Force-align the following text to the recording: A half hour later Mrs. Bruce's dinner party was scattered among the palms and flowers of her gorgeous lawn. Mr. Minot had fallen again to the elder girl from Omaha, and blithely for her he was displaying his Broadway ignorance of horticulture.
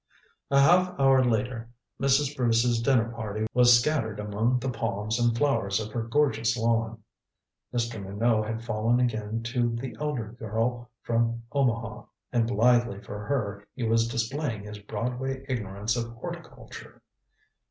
A 0.49 0.59
half 0.59 0.99
hour 0.99 1.23
later 1.23 1.69
Mrs. 2.01 2.35
Bruce's 2.35 2.81
dinner 2.81 3.09
party 3.11 3.45
was 3.53 3.79
scattered 3.79 4.19
among 4.19 4.57
the 4.57 4.71
palms 4.71 5.19
and 5.19 5.37
flowers 5.37 5.79
of 5.79 5.91
her 5.93 6.01
gorgeous 6.01 6.57
lawn. 6.57 7.03
Mr. 7.71 8.01
Minot 8.03 8.47
had 8.47 8.63
fallen 8.65 8.99
again 8.99 9.43
to 9.43 9.75
the 9.75 9.95
elder 10.01 10.31
girl 10.39 10.89
from 11.03 11.43
Omaha, 11.51 12.05
and 12.33 12.47
blithely 12.47 12.99
for 12.99 13.25
her 13.27 13.63
he 13.75 13.83
was 13.83 14.07
displaying 14.07 14.63
his 14.63 14.79
Broadway 14.79 15.45
ignorance 15.47 15.95
of 15.95 16.11
horticulture. 16.13 17.03